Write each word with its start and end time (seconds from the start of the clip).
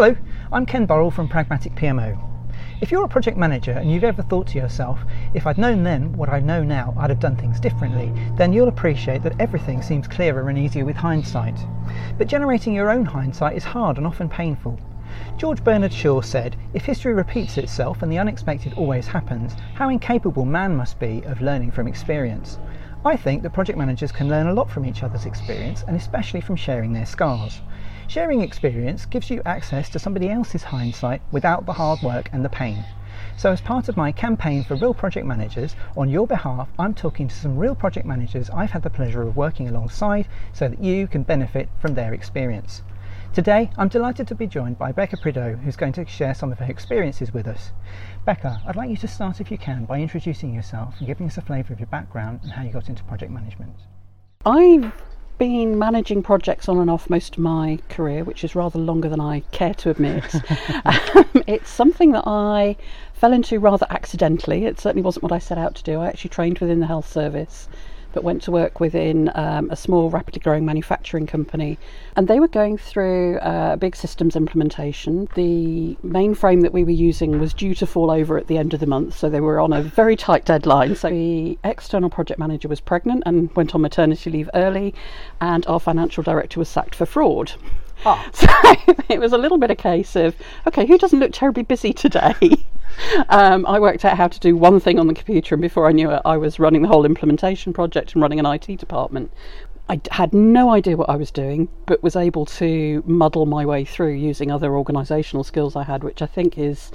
Hello, 0.00 0.16
I'm 0.50 0.64
Ken 0.64 0.86
Burrell 0.86 1.10
from 1.10 1.28
Pragmatic 1.28 1.74
PMO. 1.74 2.18
If 2.80 2.90
you're 2.90 3.04
a 3.04 3.08
project 3.08 3.36
manager 3.36 3.72
and 3.72 3.92
you've 3.92 4.02
ever 4.02 4.22
thought 4.22 4.46
to 4.46 4.58
yourself, 4.58 4.98
if 5.34 5.46
I'd 5.46 5.58
known 5.58 5.82
then 5.82 6.14
what 6.14 6.30
I 6.30 6.40
know 6.40 6.62
now, 6.62 6.94
I'd 6.96 7.10
have 7.10 7.20
done 7.20 7.36
things 7.36 7.60
differently, 7.60 8.10
then 8.38 8.50
you'll 8.50 8.68
appreciate 8.68 9.22
that 9.24 9.38
everything 9.38 9.82
seems 9.82 10.08
clearer 10.08 10.48
and 10.48 10.56
easier 10.56 10.86
with 10.86 10.96
hindsight. 10.96 11.58
But 12.16 12.28
generating 12.28 12.72
your 12.72 12.90
own 12.90 13.04
hindsight 13.04 13.58
is 13.58 13.62
hard 13.62 13.98
and 13.98 14.06
often 14.06 14.30
painful. 14.30 14.80
George 15.36 15.62
Bernard 15.62 15.92
Shaw 15.92 16.22
said, 16.22 16.56
If 16.72 16.86
history 16.86 17.12
repeats 17.12 17.58
itself 17.58 18.00
and 18.02 18.10
the 18.10 18.20
unexpected 18.20 18.72
always 18.78 19.06
happens, 19.06 19.54
how 19.74 19.90
incapable 19.90 20.46
man 20.46 20.74
must 20.74 20.98
be 20.98 21.22
of 21.26 21.42
learning 21.42 21.72
from 21.72 21.86
experience. 21.86 22.58
I 23.04 23.16
think 23.16 23.42
that 23.42 23.52
project 23.52 23.76
managers 23.76 24.12
can 24.12 24.30
learn 24.30 24.46
a 24.46 24.54
lot 24.54 24.70
from 24.70 24.86
each 24.86 25.02
other's 25.02 25.26
experience 25.26 25.84
and 25.86 25.94
especially 25.94 26.40
from 26.40 26.56
sharing 26.56 26.94
their 26.94 27.04
scars. 27.04 27.60
Sharing 28.10 28.40
experience 28.40 29.06
gives 29.06 29.30
you 29.30 29.40
access 29.46 29.88
to 29.90 30.00
somebody 30.00 30.28
else's 30.30 30.64
hindsight 30.64 31.22
without 31.30 31.64
the 31.64 31.74
hard 31.74 32.02
work 32.02 32.28
and 32.32 32.44
the 32.44 32.48
pain. 32.48 32.84
So, 33.36 33.52
as 33.52 33.60
part 33.60 33.88
of 33.88 33.96
my 33.96 34.10
campaign 34.10 34.64
for 34.64 34.74
real 34.74 34.94
project 34.94 35.24
managers, 35.24 35.76
on 35.96 36.08
your 36.08 36.26
behalf, 36.26 36.68
I'm 36.76 36.92
talking 36.92 37.28
to 37.28 37.34
some 37.36 37.56
real 37.56 37.76
project 37.76 38.04
managers 38.04 38.50
I've 38.50 38.72
had 38.72 38.82
the 38.82 38.90
pleasure 38.90 39.22
of 39.22 39.36
working 39.36 39.68
alongside 39.68 40.26
so 40.52 40.66
that 40.66 40.82
you 40.82 41.06
can 41.06 41.22
benefit 41.22 41.68
from 41.78 41.94
their 41.94 42.12
experience. 42.12 42.82
Today, 43.32 43.70
I'm 43.78 43.86
delighted 43.86 44.26
to 44.26 44.34
be 44.34 44.48
joined 44.48 44.76
by 44.76 44.90
Becca 44.90 45.18
Prideaux, 45.18 45.60
who's 45.62 45.76
going 45.76 45.92
to 45.92 46.04
share 46.04 46.34
some 46.34 46.50
of 46.50 46.58
her 46.58 46.66
experiences 46.66 47.32
with 47.32 47.46
us. 47.46 47.70
Becca, 48.24 48.60
I'd 48.66 48.74
like 48.74 48.90
you 48.90 48.96
to 48.96 49.06
start, 49.06 49.40
if 49.40 49.52
you 49.52 49.56
can, 49.56 49.84
by 49.84 50.00
introducing 50.00 50.52
yourself 50.52 50.96
and 50.98 51.06
giving 51.06 51.28
us 51.28 51.38
a 51.38 51.42
flavour 51.42 51.72
of 51.72 51.78
your 51.78 51.86
background 51.86 52.40
and 52.42 52.50
how 52.50 52.64
you 52.64 52.72
got 52.72 52.88
into 52.88 53.04
project 53.04 53.30
management. 53.30 53.76
I've 54.44 54.92
been 55.40 55.78
managing 55.78 56.22
projects 56.22 56.68
on 56.68 56.76
and 56.76 56.90
off 56.90 57.08
most 57.08 57.36
of 57.36 57.38
my 57.38 57.78
career, 57.88 58.22
which 58.22 58.44
is 58.44 58.54
rather 58.54 58.78
longer 58.78 59.08
than 59.08 59.22
I 59.22 59.40
care 59.52 59.72
to 59.72 59.88
admit. 59.88 60.34
um, 60.84 61.24
it's 61.46 61.70
something 61.70 62.12
that 62.12 62.24
I 62.26 62.76
fell 63.14 63.32
into 63.32 63.58
rather 63.58 63.86
accidentally. 63.88 64.66
It 64.66 64.78
certainly 64.78 65.02
wasn't 65.02 65.22
what 65.22 65.32
I 65.32 65.38
set 65.38 65.56
out 65.56 65.74
to 65.76 65.82
do. 65.82 65.98
I 65.98 66.08
actually 66.08 66.28
trained 66.28 66.58
within 66.58 66.80
the 66.80 66.86
health 66.86 67.10
service 67.10 67.68
but 68.12 68.24
went 68.24 68.42
to 68.42 68.50
work 68.50 68.80
within 68.80 69.30
um, 69.34 69.70
a 69.70 69.76
small, 69.76 70.10
rapidly 70.10 70.40
growing 70.40 70.64
manufacturing 70.64 71.26
company. 71.26 71.78
And 72.16 72.28
they 72.28 72.40
were 72.40 72.48
going 72.48 72.78
through 72.78 73.38
a 73.40 73.76
big 73.78 73.96
systems 73.96 74.36
implementation. 74.36 75.28
The 75.34 75.96
mainframe 76.04 76.62
that 76.62 76.72
we 76.72 76.84
were 76.84 76.90
using 76.90 77.38
was 77.38 77.54
due 77.54 77.74
to 77.76 77.86
fall 77.86 78.10
over 78.10 78.38
at 78.38 78.46
the 78.46 78.58
end 78.58 78.74
of 78.74 78.80
the 78.80 78.86
month, 78.86 79.16
so 79.16 79.28
they 79.28 79.40
were 79.40 79.60
on 79.60 79.72
a 79.72 79.82
very 79.82 80.16
tight 80.16 80.44
deadline. 80.44 80.96
So 80.96 81.10
the 81.10 81.58
external 81.64 82.10
project 82.10 82.38
manager 82.38 82.68
was 82.68 82.80
pregnant 82.80 83.22
and 83.26 83.54
went 83.54 83.74
on 83.74 83.80
maternity 83.80 84.30
leave 84.30 84.50
early, 84.54 84.94
and 85.40 85.66
our 85.66 85.80
financial 85.80 86.22
director 86.22 86.58
was 86.58 86.68
sacked 86.68 86.94
for 86.94 87.06
fraud. 87.06 87.52
Oh. 88.04 88.24
So 88.32 88.46
it 89.08 89.20
was 89.20 89.32
a 89.32 89.38
little 89.38 89.58
bit 89.58 89.70
a 89.70 89.76
case 89.76 90.16
of, 90.16 90.34
okay, 90.66 90.86
who 90.86 90.98
doesn't 90.98 91.20
look 91.20 91.32
terribly 91.32 91.62
busy 91.62 91.92
today? 91.92 92.34
um, 93.28 93.66
I 93.66 93.78
worked 93.78 94.04
out 94.04 94.16
how 94.16 94.28
to 94.28 94.40
do 94.40 94.56
one 94.56 94.80
thing 94.80 94.98
on 94.98 95.06
the 95.06 95.14
computer, 95.14 95.54
and 95.54 95.62
before 95.62 95.88
I 95.88 95.92
knew 95.92 96.10
it, 96.10 96.22
I 96.24 96.36
was 96.36 96.58
running 96.58 96.82
the 96.82 96.88
whole 96.88 97.04
implementation 97.04 97.72
project 97.72 98.12
and 98.12 98.22
running 98.22 98.38
an 98.38 98.46
IT 98.46 98.66
department. 98.78 99.30
I 99.88 100.00
had 100.12 100.32
no 100.32 100.70
idea 100.70 100.96
what 100.96 101.10
I 101.10 101.16
was 101.16 101.32
doing, 101.32 101.68
but 101.86 102.02
was 102.02 102.14
able 102.14 102.46
to 102.46 103.02
muddle 103.06 103.44
my 103.46 103.66
way 103.66 103.84
through 103.84 104.12
using 104.12 104.50
other 104.50 104.70
organisational 104.70 105.44
skills 105.44 105.74
I 105.74 105.82
had, 105.82 106.04
which 106.04 106.22
I 106.22 106.26
think 106.26 106.56
is 106.56 106.92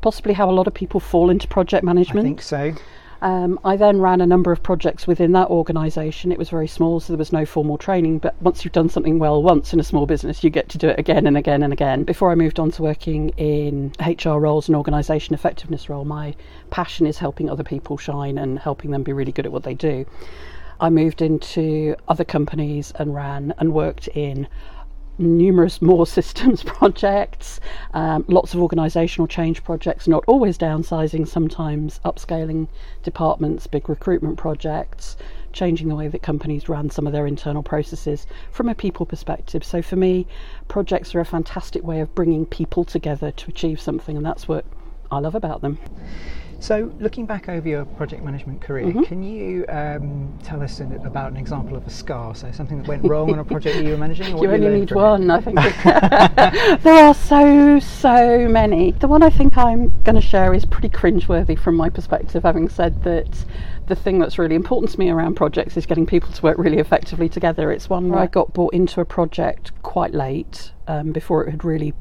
possibly 0.00 0.32
how 0.32 0.48
a 0.48 0.52
lot 0.52 0.66
of 0.66 0.72
people 0.72 0.98
fall 0.98 1.28
into 1.28 1.46
project 1.46 1.84
management. 1.84 2.24
I 2.24 2.28
think 2.28 2.42
so. 2.42 2.74
Um, 3.22 3.60
I 3.64 3.76
then 3.76 4.00
ran 4.00 4.20
a 4.20 4.26
number 4.26 4.50
of 4.50 4.64
projects 4.64 5.06
within 5.06 5.30
that 5.32 5.48
organisation. 5.48 6.32
It 6.32 6.38
was 6.38 6.50
very 6.50 6.66
small, 6.66 6.98
so 6.98 7.12
there 7.12 7.18
was 7.18 7.32
no 7.32 7.46
formal 7.46 7.78
training. 7.78 8.18
But 8.18 8.34
once 8.42 8.64
you've 8.64 8.72
done 8.72 8.88
something 8.88 9.20
well 9.20 9.40
once 9.40 9.72
in 9.72 9.78
a 9.78 9.84
small 9.84 10.06
business, 10.06 10.42
you 10.42 10.50
get 10.50 10.68
to 10.70 10.78
do 10.78 10.88
it 10.88 10.98
again 10.98 11.28
and 11.28 11.36
again 11.36 11.62
and 11.62 11.72
again. 11.72 12.02
Before 12.02 12.32
I 12.32 12.34
moved 12.34 12.58
on 12.58 12.72
to 12.72 12.82
working 12.82 13.28
in 13.36 13.92
HR 14.04 14.40
roles 14.40 14.68
and 14.68 14.74
organisation 14.74 15.34
effectiveness 15.34 15.88
role, 15.88 16.04
my 16.04 16.34
passion 16.70 17.06
is 17.06 17.18
helping 17.18 17.48
other 17.48 17.62
people 17.62 17.96
shine 17.96 18.38
and 18.38 18.58
helping 18.58 18.90
them 18.90 19.04
be 19.04 19.12
really 19.12 19.30
good 19.30 19.46
at 19.46 19.52
what 19.52 19.62
they 19.62 19.74
do. 19.74 20.04
I 20.80 20.90
moved 20.90 21.22
into 21.22 21.94
other 22.08 22.24
companies 22.24 22.92
and 22.96 23.14
ran 23.14 23.54
and 23.58 23.72
worked 23.72 24.08
in 24.08 24.48
numerous 25.18 25.82
more 25.82 26.06
systems 26.18 26.62
projects, 26.62 27.60
um, 27.94 28.24
lots 28.28 28.54
of 28.54 28.60
organisational 28.60 29.28
change 29.28 29.62
projects, 29.64 30.08
not 30.08 30.24
always 30.26 30.58
downsizing, 30.58 31.26
sometimes 31.26 32.00
upscaling 32.04 32.68
departments, 33.02 33.66
big 33.66 33.88
recruitment 33.88 34.36
projects, 34.38 35.16
changing 35.52 35.88
the 35.88 35.94
way 35.94 36.08
that 36.08 36.22
companies 36.22 36.68
run 36.68 36.90
some 36.90 37.06
of 37.06 37.12
their 37.12 37.26
internal 37.26 37.62
processes 37.62 38.26
from 38.50 38.68
a 38.68 38.74
people 38.74 39.06
perspective. 39.06 39.62
So 39.62 39.82
for 39.82 39.96
me, 39.96 40.26
projects 40.68 41.14
are 41.14 41.20
a 41.20 41.24
fantastic 41.24 41.82
way 41.84 42.00
of 42.00 42.14
bringing 42.14 42.46
people 42.46 42.84
together 42.84 43.30
to 43.30 43.50
achieve 43.50 43.80
something, 43.80 44.16
and 44.16 44.24
that's 44.24 44.48
what 44.48 44.64
I 45.10 45.18
love 45.18 45.34
about 45.34 45.60
them. 45.60 45.78
So, 46.62 46.92
looking 47.00 47.26
back 47.26 47.48
over 47.48 47.68
your 47.68 47.84
project 47.84 48.22
management 48.22 48.60
career, 48.60 48.86
mm-hmm. 48.86 49.02
can 49.02 49.20
you 49.20 49.66
um, 49.68 50.38
tell 50.44 50.62
us 50.62 50.78
in, 50.78 50.92
about 51.04 51.32
an 51.32 51.36
example 51.36 51.76
of 51.76 51.84
a 51.88 51.90
scar? 51.90 52.36
So, 52.36 52.52
something 52.52 52.78
that 52.78 52.86
went 52.86 53.02
wrong 53.02 53.32
on 53.32 53.40
a 53.40 53.44
project 53.44 53.78
that 53.78 53.84
you 53.84 53.90
were 53.90 53.96
managing? 53.96 54.38
you 54.38 54.48
only 54.48 54.66
you 54.68 54.72
need 54.78 54.92
one, 54.92 55.28
it? 55.28 55.30
I 55.30 55.40
think. 55.40 55.58
there 56.84 57.04
are 57.04 57.14
so, 57.14 57.80
so 57.80 58.46
many. 58.48 58.92
The 58.92 59.08
one 59.08 59.24
I 59.24 59.30
think 59.30 59.58
I'm 59.58 59.88
going 60.02 60.14
to 60.14 60.20
share 60.20 60.54
is 60.54 60.64
pretty 60.64 60.88
cringeworthy 60.88 61.58
from 61.58 61.74
my 61.74 61.90
perspective, 61.90 62.44
having 62.44 62.68
said 62.68 63.02
that 63.02 63.44
the 63.88 63.96
thing 63.96 64.20
that's 64.20 64.38
really 64.38 64.54
important 64.54 64.92
to 64.92 65.00
me 65.00 65.10
around 65.10 65.34
projects 65.34 65.76
is 65.76 65.84
getting 65.84 66.06
people 66.06 66.30
to 66.30 66.42
work 66.42 66.58
really 66.58 66.78
effectively 66.78 67.28
together. 67.28 67.72
It's 67.72 67.90
one 67.90 68.08
where 68.08 68.20
I 68.20 68.28
got 68.28 68.52
brought 68.52 68.72
into 68.72 69.00
a 69.00 69.04
project 69.04 69.72
quite 69.82 70.14
late 70.14 70.70
um, 70.86 71.10
before 71.10 71.44
it 71.44 71.50
had 71.50 71.64
really 71.64 71.92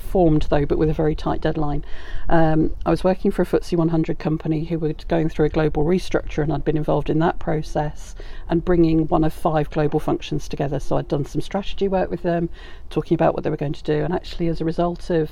formed 0.00 0.42
though, 0.50 0.66
but 0.66 0.78
with 0.78 0.90
a 0.90 0.94
very 0.94 1.14
tight 1.14 1.40
deadline. 1.40 1.84
Um, 2.28 2.74
I 2.84 2.90
was 2.90 3.04
working 3.04 3.30
for 3.30 3.42
a 3.42 3.46
FTSE 3.46 3.76
100 3.76 4.18
company 4.18 4.64
who 4.64 4.78
were 4.78 4.94
going 5.08 5.28
through 5.28 5.46
a 5.46 5.50
global 5.50 5.84
restructure, 5.84 6.42
and 6.42 6.52
I'd 6.52 6.64
been 6.64 6.76
involved 6.76 7.10
in 7.10 7.18
that 7.20 7.38
process 7.38 8.14
and 8.48 8.64
bringing 8.64 9.06
one 9.08 9.24
of 9.24 9.32
five 9.32 9.70
global 9.70 10.00
functions 10.00 10.48
together. 10.48 10.80
So 10.80 10.96
I'd 10.96 11.08
done 11.08 11.24
some 11.24 11.40
strategy 11.40 11.88
work 11.88 12.10
with 12.10 12.22
them, 12.22 12.48
talking 12.88 13.14
about 13.14 13.34
what 13.34 13.44
they 13.44 13.50
were 13.50 13.56
going 13.56 13.72
to 13.72 13.82
do, 13.82 14.04
and 14.04 14.12
actually, 14.12 14.48
as 14.48 14.60
a 14.60 14.64
result 14.64 15.10
of 15.10 15.30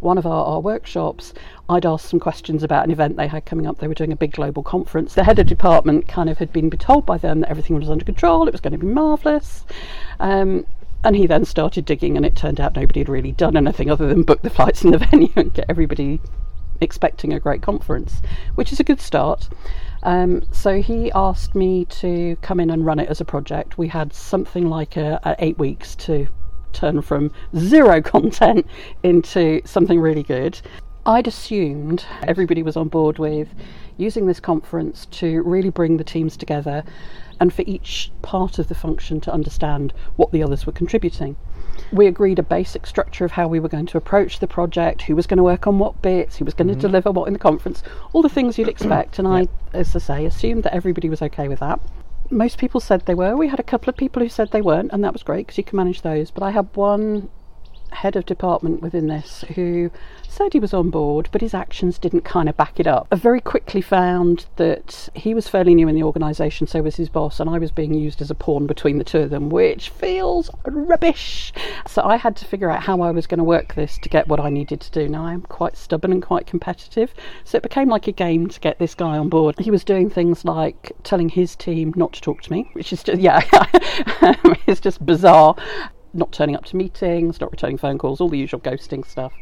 one 0.00 0.18
of 0.18 0.26
our, 0.26 0.44
our, 0.44 0.60
workshops, 0.60 1.32
I'd 1.68 1.86
asked 1.86 2.08
some 2.08 2.20
questions 2.20 2.62
about 2.62 2.84
an 2.84 2.90
event 2.90 3.16
they 3.16 3.26
had 3.26 3.46
coming 3.46 3.66
up. 3.66 3.78
They 3.78 3.88
were 3.88 3.94
doing 3.94 4.12
a 4.12 4.16
big 4.16 4.32
global 4.32 4.62
conference. 4.62 5.14
The 5.14 5.24
head 5.24 5.38
of 5.38 5.46
department 5.46 6.06
kind 6.06 6.28
of 6.28 6.38
had 6.38 6.52
been 6.52 6.70
told 6.70 7.06
by 7.06 7.16
them 7.16 7.40
that 7.40 7.50
everything 7.50 7.78
was 7.78 7.88
under 7.88 8.04
control, 8.04 8.46
it 8.46 8.52
was 8.52 8.60
going 8.60 8.72
to 8.72 8.78
be 8.78 8.86
marvellous. 8.86 9.64
Um, 10.20 10.66
and 11.04 11.14
he 11.14 11.26
then 11.26 11.44
started 11.44 11.84
digging, 11.84 12.16
and 12.16 12.26
it 12.26 12.34
turned 12.34 12.60
out 12.60 12.74
nobody 12.74 13.00
had 13.00 13.08
really 13.08 13.32
done 13.32 13.56
anything 13.56 13.90
other 13.90 14.08
than 14.08 14.22
book 14.22 14.42
the 14.42 14.50
flights 14.50 14.82
and 14.82 14.92
the 14.92 14.98
venue 15.10 15.32
and 15.36 15.54
get 15.54 15.66
everybody 15.68 16.20
expecting 16.80 17.32
a 17.32 17.40
great 17.40 17.62
conference, 17.62 18.20
which 18.54 18.72
is 18.72 18.80
a 18.80 18.84
good 18.84 19.00
start. 19.00 19.48
Um, 20.02 20.42
so 20.52 20.80
he 20.82 21.12
asked 21.12 21.54
me 21.54 21.84
to 21.86 22.36
come 22.42 22.60
in 22.60 22.70
and 22.70 22.84
run 22.84 22.98
it 22.98 23.08
as 23.08 23.20
a 23.20 23.24
project. 23.24 23.78
We 23.78 23.88
had 23.88 24.12
something 24.12 24.68
like 24.68 24.96
a, 24.96 25.20
a 25.24 25.36
eight 25.38 25.58
weeks 25.58 25.94
to 25.96 26.26
turn 26.72 27.00
from 27.02 27.30
zero 27.56 28.02
content 28.02 28.66
into 29.02 29.62
something 29.64 30.00
really 30.00 30.22
good. 30.22 30.60
I'd 31.06 31.28
assumed 31.28 32.06
everybody 32.22 32.62
was 32.62 32.78
on 32.78 32.88
board 32.88 33.18
with 33.18 33.48
using 33.98 34.26
this 34.26 34.40
conference 34.40 35.04
to 35.06 35.42
really 35.42 35.68
bring 35.68 35.98
the 35.98 36.04
teams 36.04 36.34
together 36.34 36.82
and 37.38 37.52
for 37.52 37.62
each 37.66 38.10
part 38.22 38.58
of 38.58 38.68
the 38.68 38.74
function 38.74 39.20
to 39.20 39.32
understand 39.32 39.92
what 40.16 40.32
the 40.32 40.42
others 40.42 40.64
were 40.64 40.72
contributing. 40.72 41.36
We 41.92 42.06
agreed 42.06 42.38
a 42.38 42.42
basic 42.42 42.86
structure 42.86 43.24
of 43.24 43.32
how 43.32 43.48
we 43.48 43.60
were 43.60 43.68
going 43.68 43.86
to 43.86 43.98
approach 43.98 44.38
the 44.38 44.46
project, 44.46 45.02
who 45.02 45.14
was 45.14 45.26
going 45.26 45.36
to 45.38 45.44
work 45.44 45.66
on 45.66 45.78
what 45.78 46.00
bits, 46.00 46.36
who 46.36 46.44
was 46.46 46.54
going 46.54 46.68
mm-hmm. 46.68 46.80
to 46.80 46.86
deliver 46.86 47.10
what 47.10 47.26
in 47.26 47.34
the 47.34 47.38
conference, 47.38 47.82
all 48.14 48.22
the 48.22 48.28
things 48.28 48.56
you'd 48.56 48.68
expect. 48.68 49.18
And 49.18 49.28
I, 49.28 49.48
as 49.74 49.94
I 49.94 49.98
say, 49.98 50.24
assumed 50.24 50.62
that 50.62 50.74
everybody 50.74 51.10
was 51.10 51.20
okay 51.20 51.48
with 51.48 51.60
that. 51.60 51.80
Most 52.30 52.56
people 52.56 52.80
said 52.80 53.02
they 53.02 53.14
were. 53.14 53.36
We 53.36 53.48
had 53.48 53.60
a 53.60 53.64
couple 53.64 53.90
of 53.90 53.96
people 53.96 54.22
who 54.22 54.30
said 54.30 54.50
they 54.52 54.62
weren't, 54.62 54.92
and 54.92 55.04
that 55.04 55.12
was 55.12 55.22
great 55.22 55.46
because 55.46 55.58
you 55.58 55.64
can 55.64 55.76
manage 55.76 56.00
those. 56.00 56.30
But 56.30 56.44
I 56.44 56.50
had 56.50 56.74
one 56.74 57.28
head 57.90 58.16
of 58.16 58.26
department 58.26 58.80
within 58.80 59.06
this 59.06 59.44
who 59.54 59.90
said 60.30 60.52
he 60.52 60.58
was 60.58 60.74
on 60.74 60.90
board, 60.90 61.28
but 61.32 61.40
his 61.40 61.54
actions 61.54 61.98
didn't 61.98 62.22
kind 62.22 62.48
of 62.48 62.56
back 62.56 62.80
it 62.80 62.86
up. 62.86 63.06
I 63.10 63.16
very 63.16 63.40
quickly 63.40 63.80
found 63.80 64.46
that 64.56 65.08
he 65.14 65.34
was 65.34 65.48
fairly 65.48 65.74
new 65.74 65.88
in 65.88 65.94
the 65.94 66.02
organisation, 66.02 66.66
so 66.66 66.82
was 66.82 66.96
his 66.96 67.08
boss, 67.08 67.40
and 67.40 67.48
I 67.48 67.58
was 67.58 67.70
being 67.70 67.94
used 67.94 68.20
as 68.20 68.30
a 68.30 68.34
pawn 68.34 68.66
between 68.66 68.98
the 68.98 69.04
two 69.04 69.20
of 69.20 69.30
them, 69.30 69.48
which 69.50 69.90
feels 69.90 70.50
rubbish. 70.64 71.52
So 71.86 72.02
I 72.02 72.16
had 72.16 72.36
to 72.36 72.44
figure 72.44 72.70
out 72.70 72.82
how 72.82 73.00
I 73.00 73.10
was 73.10 73.26
going 73.26 73.38
to 73.38 73.44
work 73.44 73.74
this 73.74 73.98
to 73.98 74.08
get 74.08 74.28
what 74.28 74.40
I 74.40 74.50
needed 74.50 74.80
to 74.80 74.90
do. 74.90 75.08
Now 75.08 75.26
I'm 75.26 75.42
quite 75.42 75.76
stubborn 75.76 76.12
and 76.12 76.22
quite 76.22 76.46
competitive, 76.46 77.14
so 77.44 77.56
it 77.56 77.62
became 77.62 77.88
like 77.88 78.06
a 78.06 78.12
game 78.12 78.48
to 78.48 78.60
get 78.60 78.78
this 78.78 78.94
guy 78.94 79.18
on 79.18 79.28
board. 79.28 79.58
He 79.58 79.70
was 79.70 79.84
doing 79.84 80.10
things 80.10 80.44
like 80.44 80.92
telling 81.02 81.28
his 81.28 81.56
team 81.56 81.92
not 81.96 82.12
to 82.14 82.20
talk 82.20 82.42
to 82.42 82.52
me, 82.52 82.70
which 82.72 82.92
is 82.92 83.02
just, 83.02 83.20
yeah, 83.20 83.40
it's 84.66 84.80
just 84.80 85.04
bizarre 85.04 85.56
not 86.14 86.32
turning 86.32 86.54
up 86.54 86.64
to 86.66 86.76
meetings, 86.76 87.40
not 87.40 87.50
returning 87.50 87.76
phone 87.76 87.98
calls, 87.98 88.20
all 88.20 88.28
the 88.28 88.38
usual 88.38 88.60
ghosting 88.60 89.06
stuff. 89.06 89.32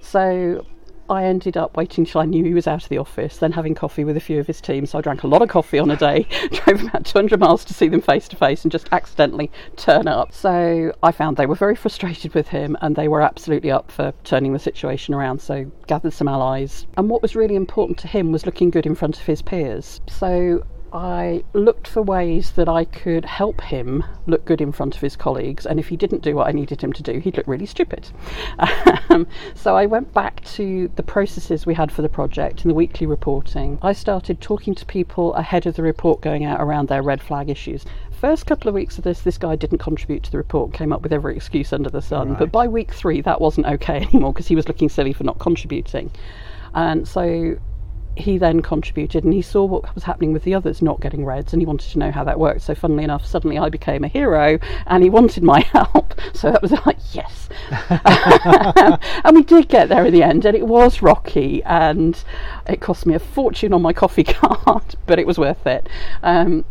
So 0.00 0.64
I 1.10 1.24
ended 1.24 1.56
up 1.56 1.76
waiting 1.76 2.04
till 2.04 2.20
I 2.20 2.26
knew 2.26 2.44
he 2.44 2.52
was 2.52 2.66
out 2.66 2.82
of 2.82 2.88
the 2.90 2.98
office, 2.98 3.38
then 3.38 3.52
having 3.52 3.74
coffee 3.74 4.04
with 4.04 4.16
a 4.16 4.20
few 4.20 4.38
of 4.40 4.46
his 4.46 4.60
team. 4.60 4.84
So 4.84 4.98
I 4.98 5.00
drank 5.00 5.22
a 5.22 5.26
lot 5.26 5.40
of 5.40 5.48
coffee 5.48 5.78
on 5.78 5.90
a 5.90 5.96
day, 5.96 6.26
drove 6.52 6.82
about 6.82 7.06
200 7.06 7.40
miles 7.40 7.64
to 7.64 7.74
see 7.74 7.88
them 7.88 8.02
face 8.02 8.28
to 8.28 8.36
face, 8.36 8.62
and 8.64 8.72
just 8.72 8.88
accidentally 8.92 9.50
turn 9.76 10.06
up. 10.06 10.34
So 10.34 10.92
I 11.02 11.12
found 11.12 11.36
they 11.36 11.46
were 11.46 11.54
very 11.54 11.76
frustrated 11.76 12.34
with 12.34 12.48
him 12.48 12.76
and 12.82 12.94
they 12.94 13.08
were 13.08 13.22
absolutely 13.22 13.70
up 13.70 13.90
for 13.90 14.12
turning 14.24 14.52
the 14.52 14.58
situation 14.58 15.14
around. 15.14 15.40
So 15.40 15.70
gathered 15.86 16.12
some 16.12 16.28
allies. 16.28 16.86
And 16.96 17.08
what 17.08 17.22
was 17.22 17.34
really 17.34 17.56
important 17.56 17.98
to 17.98 18.08
him 18.08 18.30
was 18.30 18.44
looking 18.44 18.70
good 18.70 18.86
in 18.86 18.94
front 18.94 19.18
of 19.18 19.24
his 19.24 19.40
peers. 19.40 20.00
So 20.08 20.62
I 20.92 21.44
looked 21.52 21.86
for 21.86 22.02
ways 22.02 22.52
that 22.52 22.68
I 22.68 22.84
could 22.84 23.24
help 23.24 23.60
him 23.60 24.04
look 24.26 24.44
good 24.44 24.60
in 24.60 24.72
front 24.72 24.94
of 24.94 25.00
his 25.00 25.16
colleagues, 25.16 25.66
and 25.66 25.78
if 25.78 25.88
he 25.88 25.96
didn't 25.96 26.22
do 26.22 26.34
what 26.34 26.48
I 26.48 26.52
needed 26.52 26.82
him 26.82 26.92
to 26.94 27.02
do, 27.02 27.18
he'd 27.18 27.36
look 27.36 27.46
really 27.46 27.66
stupid. 27.66 28.08
Um, 29.10 29.26
so 29.54 29.74
I 29.74 29.86
went 29.86 30.12
back 30.12 30.44
to 30.56 30.90
the 30.96 31.02
processes 31.02 31.64
we 31.64 31.72
had 31.72 31.90
for 31.90 32.02
the 32.02 32.10
project 32.10 32.60
and 32.60 32.70
the 32.70 32.74
weekly 32.74 33.06
reporting. 33.06 33.78
I 33.80 33.94
started 33.94 34.38
talking 34.38 34.74
to 34.74 34.84
people 34.84 35.32
ahead 35.32 35.64
of 35.64 35.76
the 35.76 35.82
report 35.82 36.20
going 36.20 36.44
out 36.44 36.60
around 36.60 36.88
their 36.88 37.02
red 37.02 37.22
flag 37.22 37.48
issues. 37.48 37.86
First 38.10 38.44
couple 38.44 38.68
of 38.68 38.74
weeks 38.74 38.98
of 38.98 39.04
this, 39.04 39.22
this 39.22 39.38
guy 39.38 39.56
didn't 39.56 39.78
contribute 39.78 40.24
to 40.24 40.30
the 40.30 40.36
report, 40.36 40.74
came 40.74 40.92
up 40.92 41.00
with 41.00 41.12
every 41.12 41.36
excuse 41.36 41.72
under 41.72 41.88
the 41.88 42.02
sun. 42.02 42.30
Right. 42.30 42.38
But 42.38 42.52
by 42.52 42.68
week 42.68 42.92
three, 42.92 43.22
that 43.22 43.40
wasn't 43.40 43.66
okay 43.66 43.96
anymore 44.12 44.34
because 44.34 44.46
he 44.46 44.54
was 44.54 44.68
looking 44.68 44.90
silly 44.90 45.14
for 45.14 45.24
not 45.24 45.38
contributing. 45.38 46.10
And 46.74 47.08
so 47.08 47.56
he 48.18 48.38
then 48.38 48.60
contributed 48.60 49.24
and 49.24 49.32
he 49.32 49.42
saw 49.42 49.64
what 49.64 49.94
was 49.94 50.04
happening 50.04 50.32
with 50.32 50.44
the 50.44 50.54
others 50.54 50.82
not 50.82 51.00
getting 51.00 51.24
reds 51.24 51.52
and 51.52 51.62
he 51.62 51.66
wanted 51.66 51.90
to 51.90 51.98
know 51.98 52.10
how 52.10 52.24
that 52.24 52.38
worked. 52.38 52.62
So, 52.62 52.74
funnily 52.74 53.04
enough, 53.04 53.24
suddenly 53.24 53.58
I 53.58 53.68
became 53.68 54.04
a 54.04 54.08
hero 54.08 54.58
and 54.86 55.02
he 55.02 55.10
wanted 55.10 55.42
my 55.42 55.60
help. 55.72 56.14
So 56.34 56.50
that 56.50 56.62
was 56.62 56.72
like, 56.86 56.98
yes. 57.12 57.48
and 59.24 59.36
we 59.36 59.42
did 59.42 59.68
get 59.68 59.88
there 59.88 60.04
in 60.04 60.12
the 60.12 60.22
end 60.22 60.44
and 60.44 60.56
it 60.56 60.66
was 60.66 61.02
rocky 61.02 61.62
and 61.64 62.22
it 62.66 62.80
cost 62.80 63.06
me 63.06 63.14
a 63.14 63.18
fortune 63.18 63.72
on 63.72 63.82
my 63.82 63.92
coffee 63.92 64.24
card, 64.24 64.96
but 65.06 65.18
it 65.18 65.26
was 65.26 65.38
worth 65.38 65.66
it. 65.66 65.88
Um, 66.22 66.64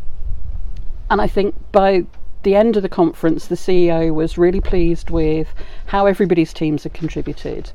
and 1.10 1.22
I 1.22 1.28
think 1.28 1.56
by 1.72 2.06
the 2.44 2.56
end 2.56 2.78
of 2.78 2.84
the 2.84 2.90
conference, 2.90 3.48
the 3.48 3.56
CEO 3.56 4.14
was 4.14 4.38
really 4.38 4.62
pleased 4.62 5.10
with 5.10 5.54
how 5.88 6.06
everybody's 6.06 6.54
teams 6.54 6.84
had 6.84 6.94
contributed. 6.94 7.72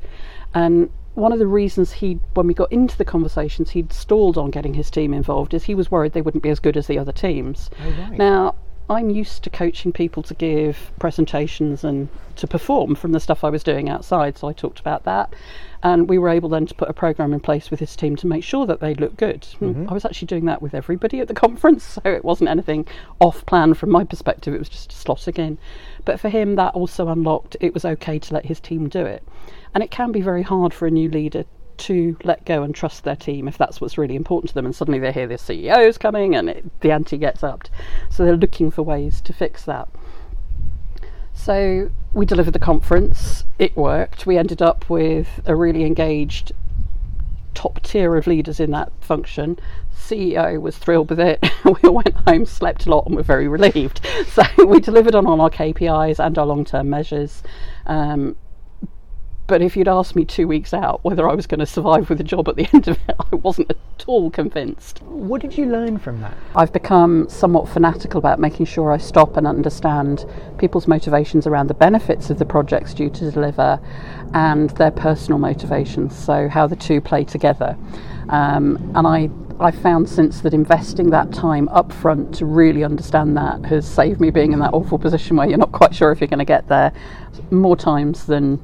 And 0.53 0.89
one 1.15 1.31
of 1.31 1.39
the 1.39 1.47
reasons 1.47 1.93
he, 1.93 2.19
when 2.33 2.47
we 2.47 2.53
got 2.53 2.71
into 2.71 2.97
the 2.97 3.05
conversations, 3.05 3.71
he'd 3.71 3.93
stalled 3.93 4.37
on 4.37 4.49
getting 4.51 4.73
his 4.73 4.89
team 4.89 5.13
involved 5.13 5.53
is 5.53 5.63
he 5.63 5.75
was 5.75 5.91
worried 5.91 6.13
they 6.13 6.21
wouldn't 6.21 6.43
be 6.43 6.49
as 6.49 6.59
good 6.59 6.75
as 6.75 6.87
the 6.87 6.97
other 6.97 7.11
teams. 7.11 7.69
Oh, 7.83 7.89
right. 7.89 8.17
Now, 8.17 8.55
I'm 8.89 9.09
used 9.09 9.43
to 9.43 9.49
coaching 9.49 9.93
people 9.93 10.23
to 10.23 10.33
give 10.33 10.91
presentations 10.99 11.83
and 11.83 12.09
to 12.35 12.47
perform 12.47 12.95
from 12.95 13.13
the 13.13 13.19
stuff 13.19 13.43
I 13.43 13.49
was 13.49 13.63
doing 13.63 13.89
outside, 13.89 14.37
so 14.37 14.49
I 14.49 14.53
talked 14.53 14.79
about 14.79 15.05
that. 15.05 15.33
And 15.81 16.09
we 16.09 16.17
were 16.17 16.29
able 16.29 16.49
then 16.49 16.65
to 16.65 16.73
put 16.73 16.89
a 16.89 16.93
program 16.93 17.33
in 17.33 17.39
place 17.39 17.71
with 17.71 17.79
his 17.79 17.95
team 17.95 18.15
to 18.17 18.27
make 18.27 18.43
sure 18.43 18.65
that 18.65 18.81
they 18.81 18.93
looked 18.93 19.17
good. 19.17 19.41
Mm-hmm. 19.61 19.89
I 19.89 19.93
was 19.93 20.03
actually 20.03 20.27
doing 20.27 20.45
that 20.45 20.61
with 20.61 20.73
everybody 20.73 21.21
at 21.21 21.29
the 21.29 21.33
conference, 21.45 21.83
so 21.83 22.01
it 22.05 22.25
wasn't 22.25 22.49
anything 22.49 22.85
off 23.19 23.45
plan 23.45 23.73
from 23.73 23.89
my 23.89 24.03
perspective, 24.03 24.53
it 24.53 24.59
was 24.59 24.69
just 24.69 24.91
slotting 24.91 25.39
in. 25.39 25.57
But 26.03 26.19
for 26.19 26.29
him, 26.29 26.55
that 26.55 26.73
also 26.73 27.07
unlocked 27.07 27.55
it 27.61 27.73
was 27.73 27.85
okay 27.85 28.19
to 28.19 28.33
let 28.33 28.45
his 28.45 28.59
team 28.59 28.89
do 28.89 29.05
it. 29.05 29.23
And 29.73 29.83
it 29.83 29.91
can 29.91 30.11
be 30.11 30.21
very 30.21 30.43
hard 30.43 30.73
for 30.73 30.87
a 30.87 30.91
new 30.91 31.09
leader 31.09 31.45
to 31.77 32.17
let 32.23 32.45
go 32.45 32.63
and 32.63 32.73
trust 32.73 33.03
their 33.03 33.15
team 33.15 33.47
if 33.47 33.57
that's 33.57 33.81
what's 33.81 33.97
really 33.97 34.15
important 34.15 34.49
to 34.49 34.55
them. 34.55 34.65
And 34.65 34.75
suddenly 34.75 34.99
they 34.99 35.11
hear 35.11 35.27
the 35.27 35.35
CEO's 35.35 35.97
coming 35.97 36.35
and 36.35 36.49
it, 36.49 36.81
the 36.81 36.91
ante 36.91 37.17
gets 37.17 37.43
upped. 37.43 37.69
So 38.09 38.25
they're 38.25 38.37
looking 38.37 38.71
for 38.71 38.83
ways 38.83 39.21
to 39.21 39.33
fix 39.33 39.63
that. 39.65 39.89
So 41.33 41.89
we 42.13 42.25
delivered 42.25 42.53
the 42.53 42.59
conference, 42.59 43.43
it 43.57 43.75
worked. 43.75 44.25
We 44.25 44.37
ended 44.37 44.61
up 44.61 44.89
with 44.89 45.41
a 45.45 45.55
really 45.55 45.83
engaged 45.83 46.53
top 47.53 47.81
tier 47.81 48.15
of 48.15 48.27
leaders 48.27 48.59
in 48.59 48.71
that 48.71 48.91
function. 48.99 49.59
CEO 49.95 50.59
was 50.59 50.77
thrilled 50.77 51.09
with 51.09 51.19
it. 51.19 51.43
we 51.65 51.75
all 51.83 51.95
went 51.95 52.15
home, 52.27 52.45
slept 52.45 52.85
a 52.85 52.89
lot, 52.89 53.05
and 53.07 53.15
were 53.15 53.23
very 53.23 53.47
relieved. 53.57 54.01
So 54.27 54.43
we 54.65 54.79
delivered 54.79 55.15
on 55.15 55.25
all 55.25 55.41
our 55.41 55.49
KPIs 55.49 56.23
and 56.23 56.37
our 56.37 56.45
long 56.45 56.65
term 56.65 56.89
measures. 56.89 57.43
Um, 57.85 58.35
but 59.45 59.61
if 59.61 59.75
you'd 59.75 59.87
asked 59.87 60.15
me 60.15 60.23
two 60.23 60.47
weeks 60.47 60.73
out 60.73 61.03
whether 61.03 61.27
I 61.27 61.33
was 61.33 61.47
going 61.47 61.59
to 61.59 61.65
survive 61.65 62.09
with 62.09 62.19
a 62.21 62.23
job 62.23 62.47
at 62.47 62.55
the 62.55 62.67
end 62.73 62.87
of 62.87 62.97
it, 63.07 63.15
I 63.19 63.35
wasn't 63.35 63.71
at 63.71 63.77
all 64.07 64.29
convinced. 64.29 65.01
What 65.03 65.41
did 65.41 65.57
you 65.57 65.65
learn 65.65 65.99
from 65.99 66.21
that? 66.21 66.33
I've 66.55 66.71
become 66.71 67.27
somewhat 67.29 67.67
fanatical 67.67 68.19
about 68.19 68.39
making 68.39 68.67
sure 68.67 68.91
I 68.91 68.97
stop 68.97 69.35
and 69.35 69.45
understand 69.45 70.25
people's 70.57 70.87
motivations 70.87 71.45
around 71.45 71.67
the 71.67 71.73
benefits 71.73 72.29
of 72.29 72.39
the 72.39 72.45
projects 72.45 72.93
due 72.93 73.09
to 73.09 73.31
deliver 73.31 73.79
and 74.33 74.69
their 74.71 74.91
personal 74.91 75.39
motivations, 75.39 76.15
so 76.17 76.47
how 76.47 76.65
the 76.65 76.75
two 76.75 77.01
play 77.01 77.23
together. 77.23 77.77
Um, 78.29 78.91
and 78.95 79.05
I, 79.05 79.29
I 79.59 79.71
found 79.71 80.09
since 80.09 80.41
that 80.41 80.53
investing 80.53 81.09
that 81.09 81.33
time 81.33 81.67
up 81.69 81.91
front 81.91 82.33
to 82.35 82.45
really 82.45 82.83
understand 82.83 83.35
that 83.37 83.65
has 83.65 83.87
saved 83.87 84.21
me 84.21 84.31
being 84.31 84.53
in 84.53 84.59
that 84.59 84.73
awful 84.73 84.97
position 84.97 85.35
where 85.35 85.47
you're 85.47 85.57
not 85.57 85.73
quite 85.73 85.93
sure 85.93 86.11
if 86.11 86.21
you're 86.21 86.29
going 86.29 86.39
to 86.39 86.45
get 86.45 86.67
there 86.69 86.93
more 87.51 87.75
times 87.75 88.25
than 88.25 88.59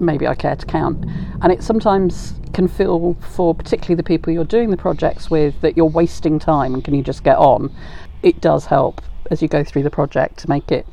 maybe 0.00 0.26
I 0.26 0.34
care 0.34 0.56
to 0.56 0.66
count. 0.66 1.04
And 1.42 1.52
it 1.52 1.62
sometimes 1.62 2.34
can 2.52 2.68
feel, 2.68 3.14
for 3.14 3.54
particularly 3.54 3.96
the 3.96 4.02
people 4.02 4.32
you're 4.32 4.44
doing 4.44 4.70
the 4.70 4.76
projects 4.76 5.30
with, 5.30 5.60
that 5.60 5.76
you're 5.76 5.86
wasting 5.86 6.38
time 6.38 6.74
and 6.74 6.84
can 6.84 6.94
you 6.94 7.02
just 7.02 7.24
get 7.24 7.36
on? 7.36 7.74
It 8.22 8.40
does 8.40 8.66
help 8.66 9.02
as 9.30 9.42
you 9.42 9.48
go 9.48 9.64
through 9.64 9.82
the 9.82 9.90
project 9.90 10.38
to 10.38 10.48
make 10.48 10.70
it 10.70 10.86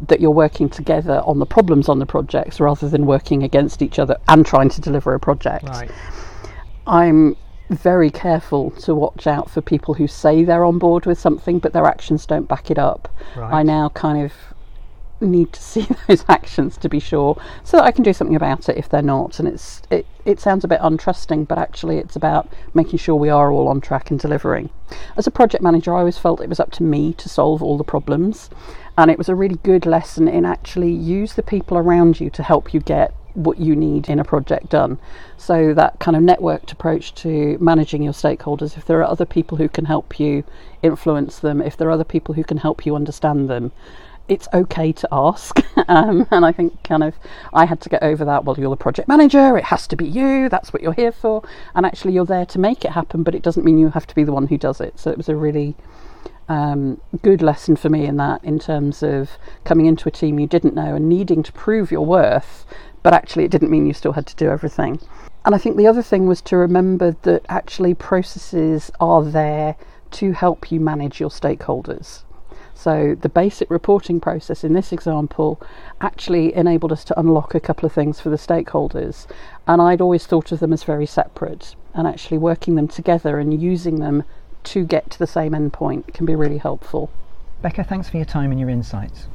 that 0.00 0.20
you're 0.20 0.30
working 0.30 0.68
together 0.68 1.22
on 1.24 1.38
the 1.38 1.46
problems 1.46 1.88
on 1.88 1.98
the 1.98 2.06
projects 2.06 2.60
rather 2.60 2.88
than 2.88 3.06
working 3.06 3.42
against 3.42 3.80
each 3.80 3.98
other 3.98 4.16
and 4.28 4.44
trying 4.44 4.68
to 4.68 4.80
deliver 4.80 5.14
a 5.14 5.20
project. 5.20 5.64
Right. 5.64 5.90
I'm 6.86 7.36
very 7.70 8.10
careful 8.10 8.70
to 8.72 8.94
watch 8.94 9.26
out 9.26 9.50
for 9.50 9.60
people 9.60 9.94
who 9.94 10.06
say 10.06 10.44
they're 10.44 10.64
on 10.64 10.78
board 10.78 11.06
with 11.06 11.18
something 11.18 11.58
but 11.58 11.72
their 11.72 11.86
actions 11.86 12.26
don't 12.26 12.46
back 12.46 12.70
it 12.70 12.78
up. 12.78 13.08
Right. 13.34 13.52
I 13.52 13.62
now 13.62 13.88
kind 13.90 14.22
of 14.24 14.32
need 15.20 15.52
to 15.52 15.62
see 15.62 15.86
those 16.08 16.24
actions 16.28 16.76
to 16.76 16.88
be 16.88 17.00
sure 17.00 17.40
so 17.64 17.76
that 17.76 17.84
I 17.84 17.90
can 17.90 18.04
do 18.04 18.12
something 18.12 18.36
about 18.36 18.68
it 18.68 18.76
if 18.76 18.88
they're 18.88 19.02
not 19.02 19.38
and 19.38 19.48
it's 19.48 19.82
it, 19.90 20.06
it 20.24 20.40
sounds 20.40 20.64
a 20.64 20.68
bit 20.68 20.80
untrusting 20.80 21.48
but 21.48 21.58
actually 21.58 21.98
it's 21.98 22.16
about 22.16 22.48
making 22.74 22.98
sure 22.98 23.14
we 23.14 23.30
are 23.30 23.50
all 23.50 23.68
on 23.68 23.80
track 23.80 24.10
and 24.10 24.20
delivering 24.20 24.70
as 25.16 25.26
a 25.26 25.30
project 25.30 25.62
manager 25.62 25.94
I 25.94 26.00
always 26.00 26.18
felt 26.18 26.40
it 26.40 26.48
was 26.48 26.60
up 26.60 26.70
to 26.72 26.82
me 26.82 27.12
to 27.14 27.28
solve 27.28 27.62
all 27.62 27.78
the 27.78 27.84
problems 27.84 28.50
and 28.98 29.10
it 29.10 29.18
was 29.18 29.28
a 29.28 29.34
really 29.34 29.58
good 29.62 29.86
lesson 29.86 30.28
in 30.28 30.44
actually 30.44 30.92
use 30.92 31.34
the 31.34 31.42
people 31.42 31.78
around 31.78 32.20
you 32.20 32.30
to 32.30 32.42
help 32.42 32.74
you 32.74 32.80
get 32.80 33.14
what 33.36 33.58
you 33.58 33.76
need 33.76 34.08
in 34.08 34.18
a 34.18 34.24
project 34.24 34.70
done. 34.70 34.98
So, 35.36 35.74
that 35.74 35.98
kind 35.98 36.16
of 36.16 36.22
networked 36.22 36.72
approach 36.72 37.14
to 37.16 37.58
managing 37.60 38.02
your 38.02 38.14
stakeholders, 38.14 38.76
if 38.76 38.86
there 38.86 38.98
are 39.00 39.04
other 39.04 39.26
people 39.26 39.58
who 39.58 39.68
can 39.68 39.84
help 39.84 40.18
you 40.18 40.42
influence 40.82 41.38
them, 41.38 41.60
if 41.60 41.76
there 41.76 41.88
are 41.88 41.92
other 41.92 42.04
people 42.04 42.34
who 42.34 42.44
can 42.44 42.56
help 42.56 42.86
you 42.86 42.96
understand 42.96 43.48
them, 43.50 43.72
it's 44.28 44.48
okay 44.52 44.92
to 44.92 45.08
ask. 45.12 45.60
um, 45.88 46.26
and 46.30 46.44
I 46.44 46.52
think 46.52 46.82
kind 46.82 47.02
of 47.02 47.14
I 47.52 47.64
had 47.64 47.80
to 47.82 47.88
get 47.88 48.02
over 48.02 48.24
that. 48.24 48.44
Well, 48.44 48.56
you're 48.58 48.70
the 48.70 48.76
project 48.76 49.08
manager, 49.08 49.56
it 49.56 49.64
has 49.64 49.86
to 49.88 49.96
be 49.96 50.06
you, 50.06 50.48
that's 50.48 50.72
what 50.72 50.82
you're 50.82 50.92
here 50.92 51.12
for. 51.12 51.46
And 51.74 51.86
actually, 51.86 52.12
you're 52.12 52.24
there 52.26 52.46
to 52.46 52.58
make 52.58 52.84
it 52.84 52.92
happen, 52.92 53.22
but 53.22 53.34
it 53.34 53.42
doesn't 53.42 53.64
mean 53.64 53.78
you 53.78 53.90
have 53.90 54.06
to 54.06 54.14
be 54.14 54.24
the 54.24 54.32
one 54.32 54.46
who 54.48 54.58
does 54.58 54.80
it. 54.80 54.98
So, 54.98 55.10
it 55.10 55.16
was 55.16 55.28
a 55.28 55.36
really 55.36 55.76
um, 56.48 57.00
good 57.22 57.42
lesson 57.42 57.76
for 57.76 57.88
me 57.88 58.06
in 58.06 58.16
that, 58.18 58.42
in 58.44 58.58
terms 58.58 59.02
of 59.02 59.30
coming 59.64 59.86
into 59.86 60.08
a 60.08 60.12
team 60.12 60.38
you 60.38 60.46
didn't 60.46 60.74
know 60.74 60.94
and 60.94 61.08
needing 61.08 61.42
to 61.42 61.52
prove 61.52 61.90
your 61.90 62.04
worth, 62.06 62.64
but 63.02 63.12
actually 63.12 63.44
it 63.44 63.50
didn't 63.50 63.70
mean 63.70 63.86
you 63.86 63.92
still 63.92 64.12
had 64.12 64.26
to 64.26 64.36
do 64.36 64.48
everything. 64.48 65.00
And 65.44 65.54
I 65.54 65.58
think 65.58 65.76
the 65.76 65.86
other 65.86 66.02
thing 66.02 66.26
was 66.26 66.40
to 66.42 66.56
remember 66.56 67.16
that 67.22 67.44
actually 67.48 67.94
processes 67.94 68.90
are 69.00 69.24
there 69.24 69.76
to 70.12 70.32
help 70.32 70.72
you 70.72 70.80
manage 70.80 71.20
your 71.20 71.30
stakeholders. 71.30 72.22
So 72.78 73.16
the 73.18 73.30
basic 73.30 73.70
reporting 73.70 74.20
process 74.20 74.62
in 74.62 74.74
this 74.74 74.92
example 74.92 75.58
actually 76.02 76.54
enabled 76.54 76.92
us 76.92 77.04
to 77.04 77.18
unlock 77.18 77.54
a 77.54 77.60
couple 77.60 77.86
of 77.86 77.92
things 77.92 78.20
for 78.20 78.28
the 78.28 78.36
stakeholders. 78.36 79.26
And 79.66 79.80
I'd 79.80 80.02
always 80.02 80.26
thought 80.26 80.52
of 80.52 80.60
them 80.60 80.74
as 80.74 80.84
very 80.84 81.06
separate 81.06 81.74
and 81.94 82.06
actually 82.06 82.36
working 82.36 82.74
them 82.74 82.86
together 82.86 83.38
and 83.38 83.60
using 83.60 84.00
them 84.00 84.24
to 84.64 84.84
get 84.84 85.10
to 85.10 85.18
the 85.18 85.26
same 85.26 85.52
endpoint 85.52 86.12
can 86.12 86.26
be 86.26 86.34
really 86.34 86.58
helpful. 86.58 87.10
Becca, 87.62 87.84
thanks 87.84 88.10
for 88.10 88.18
your 88.18 88.26
time 88.26 88.50
and 88.50 88.60
your 88.60 88.68
insights. 88.68 89.26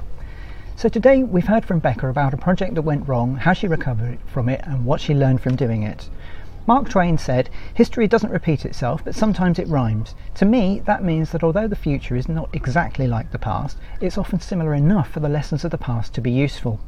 So 0.75 0.87
today 0.87 1.23
we've 1.23 1.47
heard 1.47 1.65
from 1.65 1.79
Becca 1.79 2.07
about 2.07 2.35
a 2.35 2.37
project 2.37 2.75
that 2.75 2.83
went 2.83 3.07
wrong, 3.07 3.37
how 3.37 3.53
she 3.53 3.67
recovered 3.67 4.19
from 4.27 4.49
it, 4.49 4.61
and 4.65 4.85
what 4.85 5.01
she 5.01 5.15
learned 5.15 5.41
from 5.41 5.55
doing 5.55 5.81
it. 5.81 6.09
Mark 6.71 6.87
Twain 6.87 7.17
said, 7.17 7.49
History 7.73 8.07
doesn't 8.07 8.31
repeat 8.31 8.63
itself, 8.63 9.03
but 9.03 9.13
sometimes 9.13 9.59
it 9.59 9.67
rhymes. 9.67 10.15
To 10.35 10.45
me, 10.45 10.81
that 10.85 11.03
means 11.03 11.31
that 11.31 11.43
although 11.43 11.67
the 11.67 11.75
future 11.75 12.15
is 12.15 12.29
not 12.29 12.49
exactly 12.53 13.07
like 13.07 13.29
the 13.29 13.37
past, 13.37 13.75
it's 13.99 14.17
often 14.17 14.39
similar 14.39 14.73
enough 14.73 15.09
for 15.09 15.19
the 15.19 15.27
lessons 15.27 15.65
of 15.65 15.71
the 15.71 15.77
past 15.77 16.13
to 16.13 16.21
be 16.21 16.31
useful. 16.31 16.79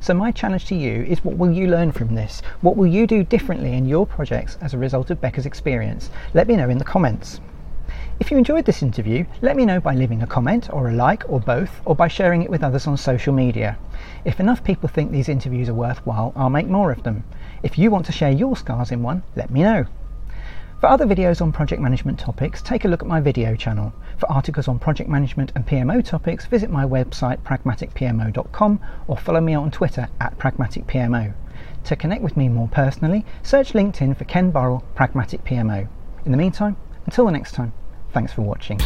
So, 0.00 0.12
my 0.12 0.32
challenge 0.32 0.66
to 0.66 0.74
you 0.74 1.04
is 1.04 1.24
what 1.24 1.36
will 1.36 1.52
you 1.52 1.68
learn 1.68 1.92
from 1.92 2.16
this? 2.16 2.42
What 2.62 2.76
will 2.76 2.88
you 2.88 3.06
do 3.06 3.22
differently 3.22 3.74
in 3.74 3.86
your 3.86 4.06
projects 4.06 4.58
as 4.60 4.74
a 4.74 4.78
result 4.78 5.08
of 5.08 5.20
Becca's 5.20 5.46
experience? 5.46 6.10
Let 6.34 6.48
me 6.48 6.56
know 6.56 6.68
in 6.68 6.78
the 6.78 6.84
comments. 6.84 7.40
If 8.18 8.32
you 8.32 8.38
enjoyed 8.38 8.64
this 8.64 8.82
interview, 8.82 9.24
let 9.40 9.54
me 9.54 9.64
know 9.64 9.78
by 9.78 9.94
leaving 9.94 10.20
a 10.20 10.26
comment 10.26 10.68
or 10.72 10.88
a 10.88 10.92
like 10.92 11.22
or 11.28 11.38
both, 11.38 11.80
or 11.84 11.94
by 11.94 12.08
sharing 12.08 12.42
it 12.42 12.50
with 12.50 12.64
others 12.64 12.88
on 12.88 12.96
social 12.96 13.32
media. 13.32 13.78
If 14.24 14.40
enough 14.40 14.64
people 14.64 14.88
think 14.88 15.10
these 15.10 15.28
interviews 15.28 15.68
are 15.68 15.74
worthwhile, 15.74 16.32
I'll 16.36 16.50
make 16.50 16.68
more 16.68 16.90
of 16.90 17.02
them. 17.02 17.24
If 17.62 17.78
you 17.78 17.90
want 17.90 18.06
to 18.06 18.12
share 18.12 18.30
your 18.30 18.56
scars 18.56 18.90
in 18.90 19.02
one, 19.02 19.22
let 19.36 19.50
me 19.50 19.62
know. 19.62 19.86
For 20.80 20.86
other 20.86 21.06
videos 21.06 21.40
on 21.40 21.50
project 21.50 21.82
management 21.82 22.20
topics, 22.20 22.62
take 22.62 22.84
a 22.84 22.88
look 22.88 23.02
at 23.02 23.08
my 23.08 23.20
video 23.20 23.56
channel. 23.56 23.92
For 24.16 24.30
articles 24.30 24.68
on 24.68 24.78
project 24.78 25.10
management 25.10 25.50
and 25.56 25.66
PMO 25.66 26.04
topics, 26.04 26.46
visit 26.46 26.70
my 26.70 26.84
website 26.84 27.38
pragmaticpmo.com 27.42 28.80
or 29.08 29.16
follow 29.16 29.40
me 29.40 29.54
on 29.54 29.72
Twitter 29.72 30.08
at 30.20 30.38
pragmaticpmo. 30.38 31.34
To 31.84 31.96
connect 31.96 32.22
with 32.22 32.36
me 32.36 32.48
more 32.48 32.68
personally, 32.68 33.24
search 33.42 33.72
LinkedIn 33.72 34.16
for 34.16 34.24
Ken 34.24 34.50
Burrell, 34.52 34.84
Pragmatic 34.94 35.44
PMO. 35.44 35.88
In 36.24 36.32
the 36.32 36.38
meantime, 36.38 36.76
until 37.06 37.26
the 37.26 37.32
next 37.32 37.52
time, 37.52 37.72
thanks 38.12 38.32
for 38.32 38.42
watching. 38.42 38.78